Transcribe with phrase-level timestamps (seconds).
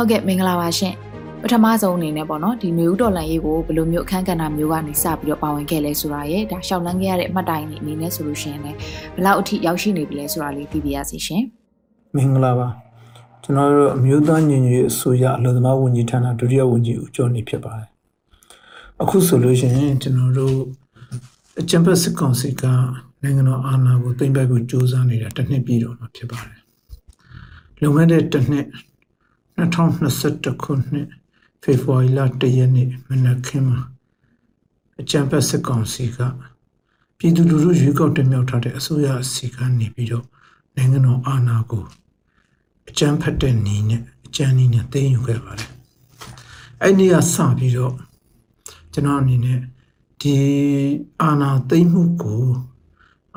[0.00, 0.94] ဟုတ်ကဲ့မင်္ဂလာပါရှင်
[1.42, 8.78] ပထမဆုံးအနေနဲ့ပေါ့နော်ဒီမျိုးတော်လန်ရေးကိုဘယ်လိုမျိုးအခန်းကဏ္ဍမျိုးကနေစပြီးတော့ပါဝင်ခဲ့လဲဆိုတာရဲ့ဒါရှောက်လန်းခဲ့ရတဲ့အမှတ်တိုင်တွေအနေနဲ့ဆိုလို့ရှိရင်လည်း
[9.14, 11.42] ဘယ်လောက်အထိရောက်ရှိနေပြီလဲဆိုတာလေးသိပြရစီရှင်
[12.14, 12.68] မင်္ဂလာပါ
[13.42, 17.88] ကျွန်တော်တို့အမျိုးသားညီညွတ်ရေးအစိုးရအလို့သမားဝန်ကြီးဌာနဒုတိယဝန်ကြီးဦးကျော်နေဖြစ်ပါတယ်
[19.02, 20.56] အခုဆိုလို့ရှိရင်ကျွန်တော်တို့
[21.60, 22.64] အကြံဖက်စစ်ကောင်စီက
[23.22, 26.60] နိုင်ငံတော်အာဏာကိုသိမ်းပိုက်ဖို့ကြိုးစားနေတာတစ်နှစ်ပြည့်တော့မှာဖြစ်ပါတယ်
[27.80, 28.66] လွန်ခဲ့တဲ့တစ်နှစ်
[29.60, 31.08] 2021ခုနှစ်
[31.62, 33.80] ဖေဖော်ဝါရီလ1ရက်နေ့မနက်ခင်းမှာ
[35.00, 36.18] အကြံဖက်စစ်ကောင်စီက
[37.18, 40.26] ပြည်သူလူထုရွေးကောက်တင်မြှောက်ထားတဲ့အစိုးရအစီကနေပြီးတော့
[40.76, 41.84] နိုင်ငံတော်အာဏာကို
[42.88, 45.70] အကြံဖက်တဲ့နေနဲ့အကြံနေနဲ့သိမ်းယူခဲ့ပါတယ်
[46.82, 47.94] အဲ့ဒီကစပြီးတော့
[48.92, 49.58] ကျွန်တော်အနေနဲ့
[50.20, 50.36] ဒီ
[51.22, 52.44] အာဏာသိမ်းမှုကို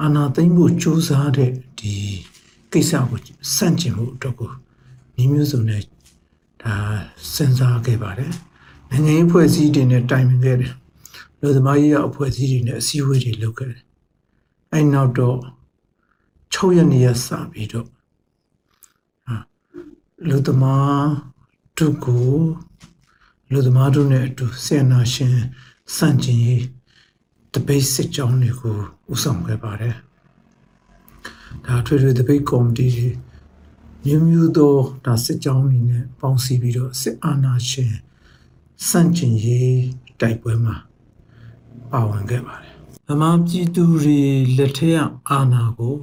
[0.02, 1.94] အာဏာသိမ်းဖို့ကြိုးစားတဲ့ဒီ
[2.72, 3.20] ကိစ္စကို
[3.55, 4.52] စန့်ကျင်မှုအတွက်ကို
[5.16, 5.81] ညီမျိုးစုံနဲ့
[6.66, 6.76] ဒါ
[7.34, 8.34] စဉ်းစားခဲ့ပါတယ်
[8.89, 10.73] နိုင်ငံရေးဖွဲ့စည်းတွေနဲ့တိုင်ပင်ခဲ့တယ်
[11.42, 13.81] လူသမားရေးအဖွဲ့အစည်းတွေနဲ့အစည်းအဝေးတွေလုပ်ခဲ့တယ်
[14.72, 15.38] အဲ့နောက်တော့
[16.53, 17.88] 6ရက်နေ့ရစပြီးတော့
[19.25, 19.36] ဟာ
[20.30, 21.08] လူသမား
[21.78, 22.33] တို့ကို
[23.52, 25.38] လူသမားတို့နဲ့အတူစေနာရှင်
[25.95, 26.64] စန့်ကျင်ရေး
[27.53, 28.77] တပိတ်စစ်ကြောင်းတွေကို
[29.14, 29.95] ဥဆောင်ခဲ့ပါတယ်
[31.66, 32.88] ဒါထွေထွေတပိတ်ကော်မတီ
[34.06, 34.73] တွေမျိုးမျိုးသော
[35.06, 37.94] ဒါစစ်ကြောင်းတွေနဲ့ပေါင်းစည်းပြီးတော့စစ်အာဏာရှင်
[38.88, 39.80] စန့်ကျင်ရေး
[40.20, 40.76] တိုက်ပွဲမှာ
[41.92, 42.73] ပါဝင်ခဲ့ပါတယ်
[43.08, 44.20] ဗမာပြည်သူတွေ
[44.58, 45.95] လက်ထက်အာဏာကို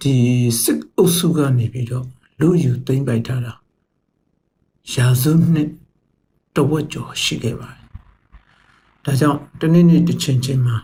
[0.00, 0.14] ဒီ
[0.62, 2.06] စစ်အုပ်စုကနေပြီးတော့
[2.40, 3.52] လူယူသိမ့်ပိုက်ထားတာ
[4.92, 5.68] ရာစုနှစ်
[6.54, 7.86] တဝက်ကျော်ရှိခဲ့ပါတယ်။
[9.04, 10.76] ဒါကြောင့်တနေ့နေ့တစ်ချိန်ချင်းမှာ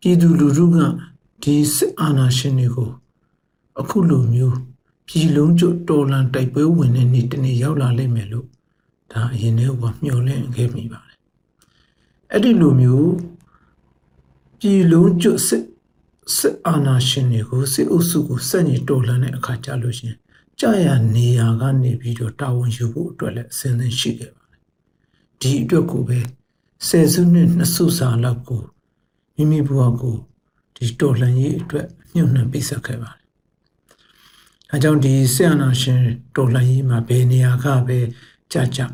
[0.00, 0.76] ပြည်သူလူထုက
[1.42, 2.90] ဒီစစ်အာဏာရှင်တွေကို
[3.80, 4.58] အခုလိုမျိုး
[5.12, 8.46] ပြည်လုံးကျွတ်တော်လန်တိုက်ပွဲဝင်တဲ့နေ့တနေ့ရောက်လာလိမ့်မယ်လို့
[9.12, 11.18] ဒါအရင်ကမျှော်လင့်ခဲ့မိပါတယ်။
[12.32, 13.12] အဲ့ဒီလိုမျိုး
[14.58, 15.64] ပြည်လုံးကျွတ်စစ်
[16.36, 20.14] စစ်အာဏာရှင်တွေကိုစစ်အုပ်စုကိုစက်ညစ်တော်လှန်တဲ့အခါကြလို့ရှင်
[20.60, 24.62] ကြာရနေရာကနေပြီးတော့တာဝန်ယူဖို့အတွက်လည်းအစဉ်သင်ရှိခဲ့ပါတယ်
[25.40, 26.18] ဒီအတွက်ကိုပဲ
[26.88, 28.62] ဆယ်စုနှစ်နှစ်စုစာလောက်ကို
[29.34, 30.16] မိမိဘဝကို
[30.76, 33.19] ဒီတော်လှန်ရေးအတွက်ညှို့နှံပေးဆက်ခဲ့ပါတယ်
[34.72, 36.00] အဲကြောင့်ဒီစစ်အာဏာရှင်
[36.36, 37.98] တော်လှန်ရေးမှာဘယ်နေရာကပဲ
[38.52, 38.86] ကြာကြာ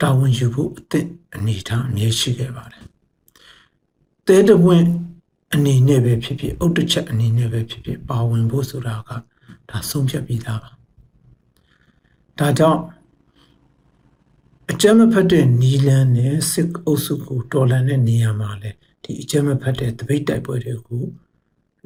[0.00, 2.84] တာဝန်ယူဖို့အသင့်အနေထားအမြဲရှိခဲ့ပါတယ်
[4.26, 4.84] တဲတပွင့်
[5.54, 9.10] အနေနဲ့ပဲဖြစ်ဖြစ်အုတ်တစ်ချက်အနေနဲ့ပဲဖြစ်ဖြစ်ပါဝင်ဖို့ဆိုတာက
[9.70, 10.70] ဒါဆုံးဖြတ်ပြီးသားပါ
[12.38, 12.80] ဒါကြောင့်
[14.70, 18.70] အကြမ်းမဖက်တဲ့နီလန်းနဲ့စစ်အုပ်စုကိုတော်လှန်တဲ့နေရာမှာလေ
[19.02, 21.04] ဒီအကြမ်းမဖက်တဲ့တပိတ်တိုက်ပွဲတွေကို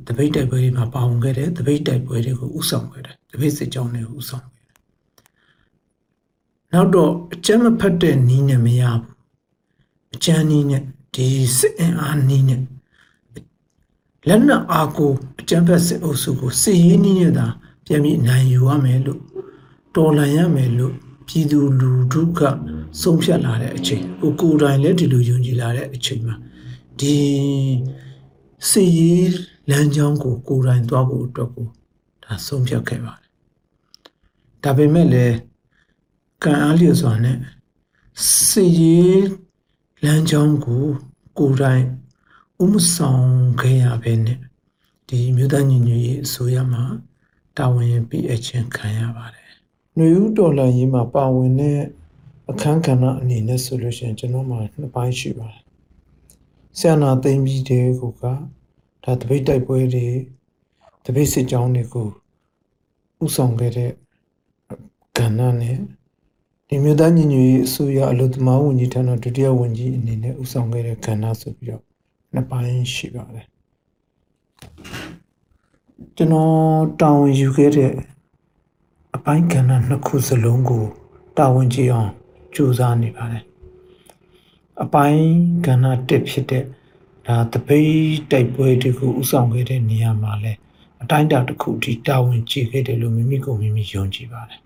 [0.06, 4.78] တပိတ်တိုက်ပွဲတွေမှာပါဝင်ခဲ့တယ်တပိတ်တိုက်ပွဲတွေကိုဥဆောင်ခဲ့တယ်တပိတ်စစ်ကြောင်းတွေကိုဥဆောင်ခဲ့တယ်
[6.72, 9.02] နောက်တော့အကြမ်းမဖက်တဲ့နီးနဲ့မရဘူး
[10.14, 10.82] အကြမ်းနီးနဲ့
[11.14, 11.28] ဒီ
[11.58, 12.60] စစ်အင်အားနီးနဲ့
[14.28, 17.46] လက်နက်အားကိုအကြမ်းဖက်စစ်အုပ်စုကိုစစ်ရေးနည်းနဲ့သာ
[17.86, 19.20] ပြန်ပြီးနိုင်ယူရမယ်လို့
[19.96, 20.94] တော်လှန်ရမယ်လို့
[21.26, 22.40] ပြည်သူလူထုက
[23.00, 26.36] ဆုံးဖြတ်လာတဲ့အချိန်ကိုကိုယ်တိုင်လည်းဒီလိုယုံကြည်လာတဲ့အချိန်မှာ
[27.00, 27.16] ဒီ
[28.70, 29.28] စစ်ရေး
[29.70, 31.66] လမ်းကြောင်းကိုကိုယ်တိုင်သွားဖို့အတွက်ကို
[32.24, 33.30] ဒါဆုံးဖြတ်ခဲ့ပါတယ်
[34.64, 35.36] ဒါပေမဲ့လည်း
[36.44, 37.36] ကံအားလျော်စွာနဲ့
[38.46, 39.24] စစ်ရေး
[40.04, 40.84] လမ်းကြောင်းကို
[41.38, 41.84] ကိုယ်တိုင်
[42.62, 43.28] ဥမဆောင်
[43.60, 44.38] ခဲ့ရပဲနဲ့
[45.08, 46.84] ဒီမြို့သားညီညွတ်ရေးအစိုးရမှာ
[47.56, 49.50] တာဝန်ပေးအပ်ခြင်းခံရပါတယ်။
[49.96, 51.78] နှွေဦးတော်လှန်ရေးမှာပါဝင်တဲ့
[52.50, 55.62] အခန်းကဏ္ဍအနေနဲ့ဆိုလို့ရှိရင်ကျွန်တော်မှာနှစ်ပိုင်းရှိပါတယ်။
[56.78, 58.24] ဆရာနာသိမ့်ပြီးတဲ့ကိုက
[59.04, 60.06] ဒါတပိတ်တိုက်ပွဲတွေ
[61.04, 62.08] တပိတ်စစ်ကြောင်းတွေကို
[63.24, 63.90] ဥဆောင်ခဲ့တဲ့
[65.18, 65.76] ကဏ္ဍနဲ့
[66.68, 71.82] ဒီမြို့သားညီညွတ်ရေးအစိုးရအလို့သမားဝန်ကြီးဌာနဒုတိယဝန်ကြီးအနေနဲ့ဥဆောင်ခဲ့တဲ့ကဏ္ဍဆိုပြီးတော့
[72.34, 73.46] နှစ်ပိုင်းရှိပါတယ်
[76.16, 76.52] ကျွန်တော်
[77.00, 77.92] တာဝန်ယူခဲ့တဲ့
[79.16, 80.84] အပိုင်းကဏ္ဍနှစ်ခုစလုံးကို
[81.38, 82.10] တာဝန်ကြည့်အောင်
[82.54, 83.44] ကြိုးစားနေပါတယ်
[84.82, 85.24] အပိုင်း
[85.66, 86.64] ကဏ္ဍတစ်ဖြစ်တဲ့
[87.26, 87.94] ဒါတပိတ်
[88.30, 90.52] တိုက်ပွဲတွေကိုဥဆောင်ခဲ့တဲ့နေရာမှာလဲ
[91.02, 94.60] အတိုင်းအတာတစ်ခုဒီတာဝန်ကြည့်ခဲ့တယ်လို့မိမိကိုမိမိယုံကြည်ပါတယ်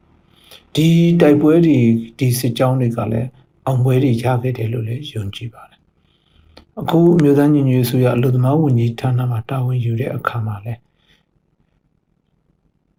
[0.74, 0.88] ဒီ
[1.20, 1.78] တိုက်ပွဲတွေ
[2.18, 3.28] ဒီစစ်ကြောင်းတွေကလည်း
[3.66, 5.78] အောင်ပွဲတွေရခဲ့တယ်လို့လည်းယုံကြည်ပါတယ်
[6.80, 10.74] အခုအမျိုးသားညီညွတ်ရေးဆိုရအလို့သမားဝန်ကြီးဌာနမှာတာဝန်ယူတဲ့အခါမှာလဲ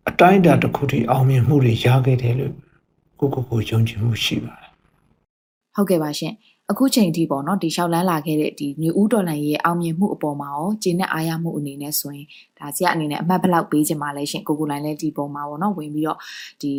[0.10, 2.54] အတိုင်းအတာတစ်ခုထိအောင်မြင်မှုတွေရခဲ့တယ်လို့
[3.20, 4.72] ကိုကိုကိုယုံကြည်မှုရှိပါတယ်
[5.76, 6.34] ဟုတ်ကဲ့ပါရှင်
[6.72, 12.28] အခုချိန်ထိပေါ့နော်ဒီလျှောက်လန်းလာခဲ့တဲ့ဒီ new ဦးတော်လန်ရဲ့အောင်မြင်မှုအပေါ်မှာရောဂျင်းနဲ့အားရမှုအနေနဲ့ဆိုရင်
[12.60, 16.20] ဒါဆရာအနေနဲ့အမှတ်ဘလောက်ပေးချင်ပါလဲရှင်ကိုကိုလိုင်းလည်းဒီပုံမှာပေါ့နော်ဝင်ပြီးတော့
[16.62, 16.72] ဒီ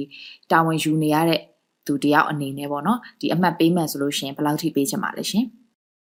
[0.50, 1.40] တာဝန်ယူနေရတဲ့
[1.86, 5.44] သူတယောက်အနေနဲ့ပေါ့နော်ဒီအမှတ်ပေးမှန်ဆိုလို့ရှိရင်ဘယ်လောက်ထိပေးချင်ပါလဲရှင်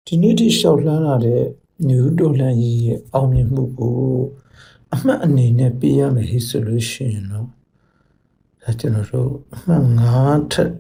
[0.06, 1.42] ဒီနေ့ထိရှောက်လှမ်းလာတဲ့
[1.88, 3.98] နယူတိုလန်ကြီးရဲ့အောင်မြင်မှုကို
[4.94, 7.46] အမှတ်အနေနဲ့ပေးရမယ်ဟိဆိုလို့ရှိရင်တော့
[8.62, 9.84] ဒါကျွန်တော်တို့အမှတ်
[10.18, 10.70] 9ထက်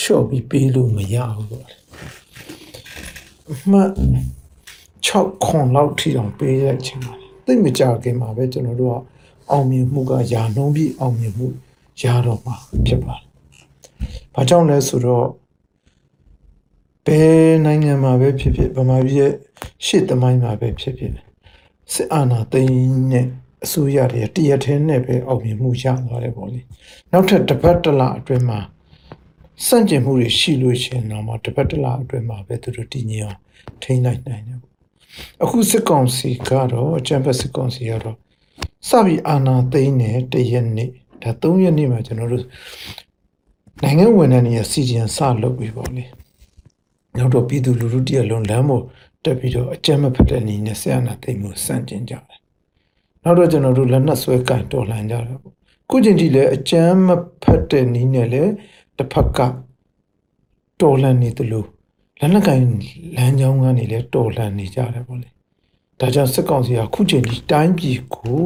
[0.00, 1.76] ရှော့ပြီးပေးလို့မရဘူးပေါ့လေ
[2.25, 2.25] အ
[3.70, 3.90] မှတ်
[5.06, 8.96] 6ခွန်လောက်ထိအောင်ပေးရချင်ပါတယ်သိပ်မကြခင်မှာပဲကျွန်တော်တို့က
[9.50, 11.46] အောင်မြင်မှုကယာနှုံးပြီးအောင်မြင်မှု
[12.02, 12.54] ရတော့မှာ
[12.86, 13.24] ဖြစ်ပါတယ်။
[14.34, 15.26] ဘာကြောင့်လဲဆိုတော့
[17.06, 19.32] ဘယ်နိုင်ငံမှာပဲဖြစ်ဖြစ်ဗမာပြည်ရဲ့
[19.86, 21.12] ရှေ့သမိုင်းမှာပဲဖြစ်ဖြစ်
[21.92, 23.26] စစ်အာဏာသိမ်းတဲ့
[23.64, 26.60] အစိုးရတွေတရက်ထဲနဲ့ပဲအောင်မြင်မှုရသွားတယ်ပေါ့လေ။
[27.12, 28.58] နောက်ထပ်တစ်ပတ်တစ်လအတွင်းမှာ
[29.64, 33.38] စန့်ကျင်မှုတွေရှိလို့ရှိရင်တော့မှတစ်ပတ်တစ်လအတွင်းမှာပဲသူတို့တည်ငြိမ်အောင်
[33.82, 34.72] ထိန်းနိုင်နိုင်တယ်ပေါ့။
[35.42, 38.16] အခုစစ်ကောင်စီကတော့အကြံဖက်စစ်ကောင်စီကတော့
[38.88, 40.90] စပြီးအာဏာသိမ်းတဲ့တရက်နေ့
[41.22, 42.44] ဒါ၃ရက်နေ့မှာကျွန်တော်တို့
[43.82, 46.04] နိုင်ငံဝန်ထမ်းတွေရဲ့စီဂျန်စလုပ်ပြီးပေါ့လေ
[47.16, 48.84] နောက်တော့ပြည်သူလူထုတရက်လုံးလမ်းပေါ်
[49.24, 52.40] တက်ပြီးတော့အကြမ်းမဖက်တဲ့အနေနဲ့ဆရာနာသိမ်းမှုစန့်ကျင်ကြတယ်
[53.22, 55.54] နောက်တော့ကျွန်တော်တို့လက်နက်ဆွဲကင်တော်လှန်ကြတယ်ပေါ့
[55.90, 57.08] ခုချိန်ထိလည်းအကြမ်းမ
[57.42, 58.52] ဖက်တဲ့နည်းနဲ့လည်း
[58.96, 59.38] တစ်ဖက်က
[60.80, 61.64] တော်လှန်နေသလို
[62.20, 62.60] လက်နက်ကင်
[63.16, 65.28] လမ်းကြောင်းကနေလည်းတော်လှန်နေကြတယ်ပေါ့လေ
[66.00, 68.42] ဒါကြောင့်စစ်ကောင်စီကခုချိန်ထိတိုင်းပြည်ကို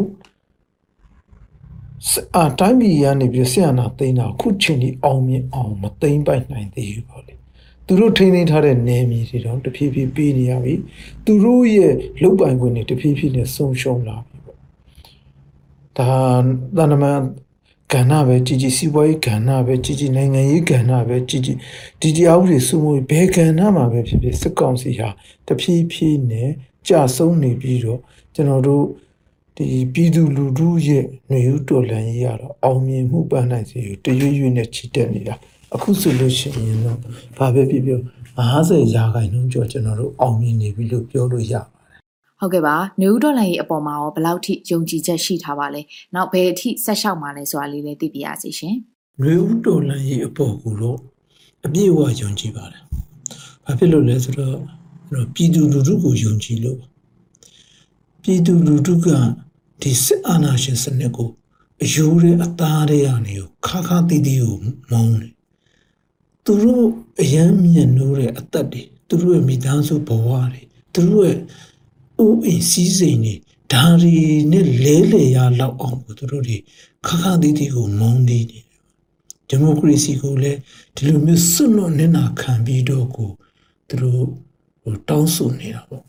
[2.37, 7.35] အာတိုင်းပြည်ရနေပြီးဆရာနာသိမ်းတာခုချိန်ထိအောင်မြင်အောင်မသိမ်းပိုက်နိုင်သေးဘူးပေါ့လေ
[7.87, 10.75] သူတို့ထိန်းသိမ်းထားတဲ့နယ်မြေတွေတော့တဖြည်းဖြည်းပြီးနေရပြီ
[11.25, 14.59] သူတို့ရဲ့လုတ်ပိုင်ခွင့်တွေတဖြည်းဖြည်းနဲ့ဆုံးရှုံးလာပြီပေါ့
[15.99, 16.13] ဒါ
[16.79, 17.19] တဏ္ဍမန်
[17.93, 21.57] ကဏ္ဍပဲကြည်ကြည်စီးပွားရေးကဏ္ဍပဲကြည်ကြည်နိုင်ငံရေးကဏ္ဍပဲကြည်ကြည်
[22.01, 25.09] ဒီဒီအုပ်တွေစုမှုဘယ်ကဏ္ဍမှာပဲဖြစ်ဖြစ်စစ်ကောင်စီဟာ
[25.47, 26.51] တဖြည်းဖြည်းနဲ့
[26.89, 28.01] ကြာဆုံးနေပြီးတော့
[28.35, 28.85] ကျွန်တော်တို့
[29.57, 35.35] ဒီပြည်သူလူထုရဲ့ຫນွေဥတော်လှန်ရေးကတော့အောင်မြင်မှုပန်းနိုင်စေကိုတရွေ့ရွေ့နဲ့ချီတက်နေတာ
[35.75, 36.99] အခုဆိုလို့ရှိရင်တော့
[37.39, 38.01] ဘာပဲဖြစ်ဖြစ်
[38.51, 41.80] 50ရာခိုင်နှုန်းကျော်ကျွန်တော်တို့အောင်မြင်နေပြီလို့ပြောလို့ရပါ
[42.41, 45.81] ဟုတ်ကဲ့ပါနေဦးဒေါ်လာရေးအပေါ်မှာရောဘယ်လောက်ထိယုံကြည်ချက်ရှိထားပါလဲ
[46.15, 48.75] နောက်ဘယ်အထိဆက်လျှောက်မှာလဲဆိုတာလေးလည်းသိပြရစီရှင်
[49.19, 50.99] ຫນွေဥတော်လန်ကြီးအပေါ်ကိုတော့
[51.67, 52.83] အပြည့်အဝယုံကြည်ပါတယ်
[53.65, 54.57] ဘာဖြစ်လို့လဲဆိုတော့
[55.11, 56.81] အဲ့တော့ပြည်သူလူထုကိုယုံကြည်လို့
[58.23, 59.09] ပြည်သူလူထုက
[59.83, 61.29] ဒီစစ်အာဏာရှင်စနစ်ကို
[61.83, 64.57] အယူတဲ့အသားတွေကနေကိုခါခါတီးတီးကို
[64.91, 65.33] မုန်းတယ်
[66.45, 66.87] သူတို့
[67.21, 70.63] အယမ်းမြင့်နိုးတဲ့အသက်တွေသူတို့ရဲ့မိသားစုဘဝတွေ
[70.95, 71.39] သူတို့ရဲ့
[72.25, 73.35] ဥအိမ်စည်းစိမ်တွေ
[73.73, 74.17] ဒါရီ
[74.53, 76.57] နဲ့လဲလေရလောက်အောင်ကိုသူတို့တွေ
[77.07, 78.65] ခါခါတီးတီးကိုမုန်းနေတယ်
[79.49, 80.59] ဒီမိုကရေစီကိုလည်း
[80.95, 83.31] ဒီလိုမျိုးစွန့်လွတ်နေတာခံပြီးတော့ကို
[83.89, 84.25] သူတို့
[84.83, 86.03] ဟိုတောင်းဆိုနေတာပေါ့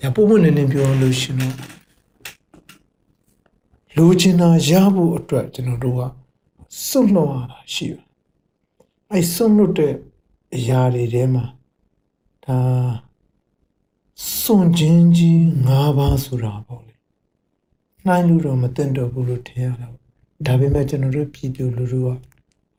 [0.00, 1.76] ဒါပုံမှန်နေနေပြောလို့ရှိရင်တော့
[3.96, 6.02] လိုချင်တာရဖို့အတွက်ကျွန်တော်တို့က
[6.86, 8.02] စွန့်လွတ်ရတာရှိတယ်
[9.12, 9.94] အဲစွန့်လွတ်တဲ့
[10.56, 11.44] အရာတွေထဲမှာ
[12.44, 12.58] ဒါ
[14.40, 16.94] စွန့်ခြင်းကြီး၅ပါးဆိုတာပေါ့လေ
[18.06, 20.04] နှိုင်းလို့တော့မတင်တော့ဘူးလို့ထင်ရတာပေါ့
[20.46, 22.08] ဒါပေမဲ့ကျွန်တော်တို့ပြည်သူလူထုက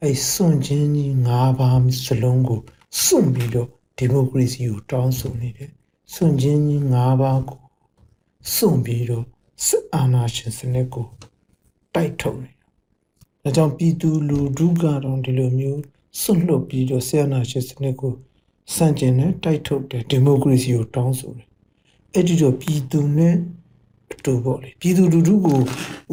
[0.04, 2.62] အဲစွန့်ခြင်းကြီး၅ပါးစလုံးကို
[3.04, 5.72] စွန့်ပြီးတော့ဒီမိုကရေစီကိုတောင်းဆိုနေတယ်
[6.14, 7.60] စွန့်ခြင်းကြီး၅ပါးကို
[8.56, 9.26] စွန့်ပြီးတော့
[9.66, 11.08] စစ်အာဏာရှင်စနစ်ကို
[11.94, 12.66] တိုက်ထုတ်နေတယ်။
[13.44, 15.82] ဒါကြောင့်ပြည်သူလူထုကတော့ဒီလိုမျိုး
[16.22, 18.14] စွန့်လွတ်ပြီးတော့စစ်အာဏာရှင်စနစ်ကို
[18.76, 21.48] စန့်ကျင်တဲ့တိုက်ထုတ်တဲ့ဒီမိုကရေစီကိုတောင်းဆိုတယ်။
[22.14, 23.36] အဲ့ဒီတော့ပြည်သူနဲ့
[24.14, 25.60] အတူပေါ့လေပြည်သူလူထုကို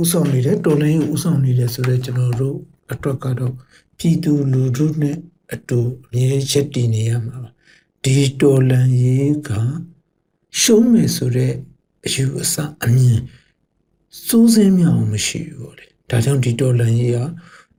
[0.01, 2.57] ဥဆောင်နေတယ်တော်လိုင်းကိုဥဆောင်နေတယ်ဆိုတော့ကျွန်တော်တို့
[2.93, 3.53] အတွက်ကတော့
[3.99, 5.17] ပြည်သူလူထုနဲ့
[5.53, 7.51] အတူအမြဲရက်တည်နေရမှာပါ
[8.05, 9.51] ဒီတော်လန်ရေးက
[10.61, 11.55] ရှုံးမယ်ဆိုတော့
[12.07, 13.21] အယူအဆအမြင်
[14.27, 17.19] စိုးစင်းမြောင်မရှိဘူးပေါ့လေဒါကြောင့်ဒီတော်လန်ရေးက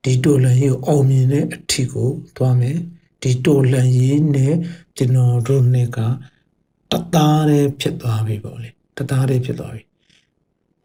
[0.03, 2.79] ဒီတော်လန်ရေးကိုအောင်မြင်တဲ့အထီကိုသွားမယ်
[3.22, 4.55] ဒီတော်လန်ရေးနဲ့
[4.98, 6.00] ကျွန်တော်တို့နဲ့က
[6.91, 9.84] တသားတည်းဖြစ်သွားပြီပေါ့လေတသားတည်းဖြစ်သွားပြီ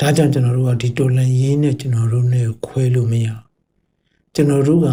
[0.01, 3.29] ဒါကြောင့်ကျွန်တော်တို့ကဒီတော်လန်ရေးနဲ့ကျွန်တော်တို့နဲ့ခွဲလို့မရ
[4.35, 4.89] ကျွန်တော်တို့က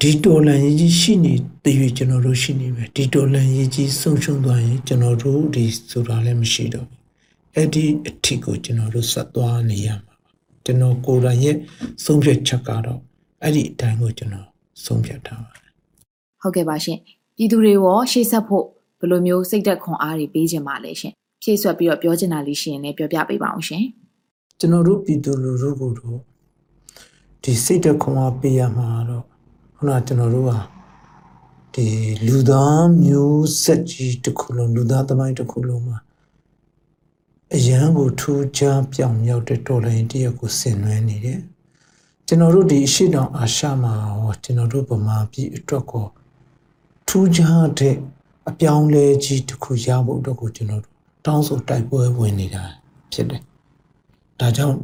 [0.00, 7.00] ဒီတော်လန်ရေးကြီးရှိနေတည်၍ကျွန်တော်တို့ရှိနေမယ်ဒီတော်လန်ရေးကြီးဆုံးရှုံးသွားရင်ကျွန်တော်တို့ဒီဆိုတာလည်းမရှိတော့ဘူး
[7.54, 10.30] အဲ့ဒီအထီကိုကျွန်တော်တို့ဆက်သွားနေရမှာပါ
[10.64, 11.56] ကျွန်တော်ကိုယ်တိုင်ရဲ့
[12.04, 13.00] ဆုံးဖြတ်ချက်ကတော့
[13.42, 14.51] အဲ့ဒီအတိုင်းကိုကျွန်တော်
[14.84, 15.70] ဆုံးဖြတ်ထားပါတယ်
[16.42, 16.98] ဟုတ်ကဲ့ပါရှင်
[17.36, 18.64] ပြည်သူတွေရောရှေ့ဆက်ဖို့
[18.98, 21.12] ဘယ်လိုမျိုးစိတ်သက်ခွန်အားတွေပေးခြင်းပါလဲရှင်
[21.42, 23.84] ဖြည့်ဆွက်ပြီးတော့ပြောချင်တာလေးရှိရင်လည်းပြောပြပေးပါအောင်ရှင်
[24.58, 26.18] ကျွန်တော်တို့ပြည်သူလူထုကိုတော့
[27.42, 29.24] ဒီစိတ်တခွန်အားပေးရမှာတော့
[29.76, 30.58] ခုနကကျွန်တော်တို့ဟာ
[31.74, 31.86] ဒီ
[32.26, 35.98] လူသားမျိုးဆက်ကြီးတစ်ခုလုံးလူသားသမိုင်းတစ်ခုလုံးမှာ
[37.54, 41.40] အရန်ကိုထူးခြားပြောင်မြောက်တဲ့တော်လိုင်းတရက်ကိုဆင်နွှဲနေတယ်။
[42.32, 46.06] ကျကျွန်တော်တို့ဒီအရှိတောင်အာရှမှာရောကျွန်တော်တို့ဗမာပြည်အတွက်ကို
[47.08, 47.96] ထူးခြားတဲ့
[48.48, 50.94] အပြောင်းလဲကြီးတစ်ခုရဖို့အတွက်ကိုကျွန်တော်တို့
[51.26, 52.64] တောင်းဆိုတိုက်ပွဲဝင်နေတာ
[53.12, 53.42] ဖြစ်တယ်။
[54.40, 54.76] ဒါကြောင့်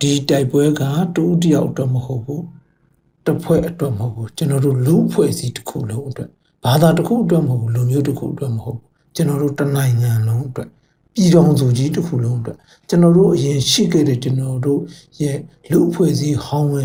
[0.00, 0.82] ဒီတိုက်ပွဲက
[1.16, 2.44] တူတယောက်အတွက်မဟုတ်ဘူး
[3.26, 6.30] တစ်ဖွဲ့အတွက်မဟုတ်ဘူးကျွန်တော်တို့လူဖွဲ့စည်းတစ်ခုလုံးအတွက်
[6.64, 10.68] ဘာသာတစ်ခုအတွက်မဟုတ်ဘူးလူမျိုးတစ်ခုအတွက်မဟုတ်ဘူးကျွန်တော်တို့တနိုင်ငံလုံးအတွက်
[11.14, 14.80] ပြည်တော်စုကြီးတစ်ခုလုံးအတွက်ကျွန်တော်တို့အရင်ရှိခဲ့တဲ့ကျွန်တော်တို့
[15.20, 15.38] ရဲ့
[15.70, 16.84] လူဖွဲ့စည်းဟောင်းဝဲ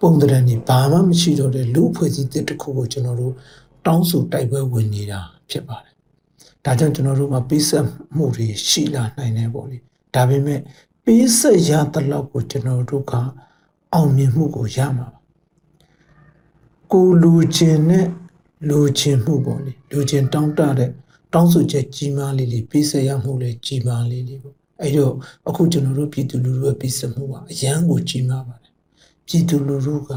[0.00, 3.32] ပုံသဏ္ဍာန်ကြီးဘာမှမရှိတော့တဲ့လူဖွဲ့စည်းတစ်ခုကိုကျွန်တော်တို့
[3.86, 5.94] တောင်းဆိုတိုက်ပွဲဝင်နေတာဖြစ်ပါတယ်
[6.64, 7.84] ဒါကြောင့်ကျွန်တော်တို့မှာပေးဆက်
[8.16, 9.78] မှုတွေရှိလာနိုင်တယ်ပေါ့လေ
[10.14, 10.60] ဒါပေမဲ့
[11.04, 13.12] ပေးဆက်ရတဲ့လောက်ကိုကျွန်တော်တို့က
[13.92, 15.20] အောင်မြင်မှုကိုရမှာပါ
[16.92, 18.06] ကိုလူချင်းနဲ့
[18.68, 20.90] လူချင်းမှုပေါ့လေလူချင်းတောင်းတတဲ့
[21.34, 25.14] တောင်းဆိုချက်ကြီးမားလေးလေးပေးဆက်ရမှုလေးကြီးမားလေးလေးပေါ့အဲ့တော့
[25.48, 28.72] အခုကျွန်တော်တို့ပြည်သူလူထုရဲ့ပေးဆက်မှုကအရန်ကိုကြီးမားပါတယ်
[29.26, 30.10] ပြည်သူလူထုက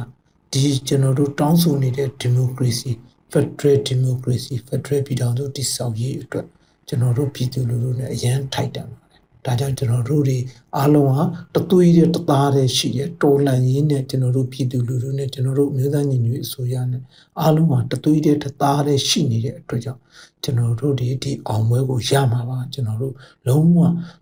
[0.54, 2.92] ဒီကျွန်တော်တို့တောင်းဆိုနေတဲ့ဒီမိုကရေစီ
[3.32, 6.48] Federal Democracy Federal ပြည်ထောင်စုတည်ဆောက်ရေးအတွက်
[6.88, 9.07] ကျွန်တော်တို့ပြည်သူလူထုနဲ့အရန်ထိုက်တန်ပါတယ်
[9.48, 10.38] ဒါကြောင့်ကျွန်တော်တို့တွေ
[10.78, 11.22] အားလုံးဟာ
[11.56, 17.02] တသွေးတဲ့တသားတဲ့ရှိတဲ့တော်လန်ရေးနဲ့ကျွန်တော်တို့ပြည်သူလူထုနဲ့ကျွန်တော်တို့မျိုးသားညီညွတ်အစိုးရနဲ့
[17.40, 20.02] အားလုံးဟာတသွေးတဲ့တသားတဲ့ရှိနေတဲ့အတွက်ကြောင့်
[20.44, 23.14] ကျွန်တော်တို့ဒီဒီအောင်ပွဲကိုရမှာပါကျွန်တော်တို့
[23.48, 23.80] လုံးဝ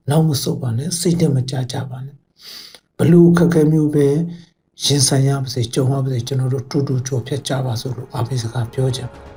[0.10, 2.16] နောက်မဆုတ်ပါနဲ့စိတ်တမကြကြပါနဲ့
[2.98, 4.08] ဘလို့ခက်ခဲမျိုးပဲ
[4.86, 9.35] ရင်ဆိုင်ရပါစေကြုံရပါစေကျွန်တော်တို့တူတူကြော်ဖြတ်ကြပါစို့လို့အားပေးစကားပြောချင်ပါတယ်